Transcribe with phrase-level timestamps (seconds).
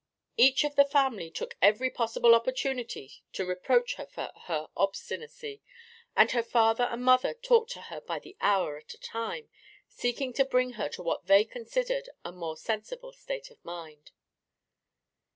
[0.35, 5.61] Each of the family took every possible opportunity to reproach her for her obstinacy,
[6.17, 9.47] and her father and mother talked to her by the hour at a time,
[9.87, 14.09] seeking to bring her to what they considered a more sensible state of mind.